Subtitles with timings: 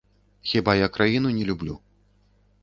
[0.51, 1.77] Хіба я краіну не люблю?